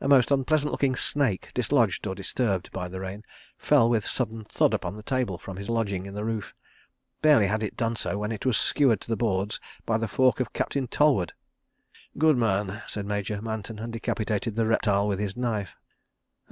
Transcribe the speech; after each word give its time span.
A 0.00 0.06
most 0.06 0.30
unpleasant 0.30 0.70
looking 0.70 0.94
snake, 0.94 1.50
dislodged 1.52 2.06
or 2.06 2.14
disturbed 2.14 2.70
by 2.70 2.86
the 2.86 3.00
rain, 3.00 3.24
fell 3.58 3.90
with 3.90 4.06
sudden 4.06 4.44
thud 4.44 4.72
upon 4.72 4.94
the 4.94 5.02
table 5.02 5.38
from 5.38 5.56
his 5.56 5.68
lodging 5.68 6.06
in 6.06 6.14
the 6.14 6.24
roof. 6.24 6.54
Barely 7.20 7.48
had 7.48 7.64
it 7.64 7.76
done 7.76 7.96
so 7.96 8.16
when 8.16 8.30
it 8.30 8.46
was 8.46 8.56
skewered 8.56 9.00
to 9.00 9.08
the 9.08 9.16
boards 9.16 9.58
by 9.84 9.98
the 9.98 10.06
fork 10.06 10.38
of 10.38 10.52
Captain 10.52 10.86
Tollward. 10.86 11.32
"Good 12.16 12.36
man," 12.36 12.80
said 12.86 13.06
Major 13.06 13.42
Manton, 13.42 13.80
and 13.80 13.92
decapitated 13.92 14.54
the 14.54 14.66
reptile 14.66 15.08
with 15.08 15.18
his 15.18 15.36
knife. 15.36 15.74